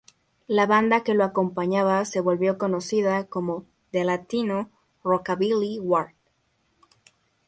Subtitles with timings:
[0.47, 4.71] La banda que lo acompañaba se volvió conocida como The Latino
[5.03, 6.15] Rockabilly War.